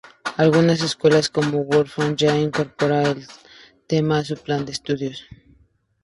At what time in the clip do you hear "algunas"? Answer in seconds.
0.35-0.81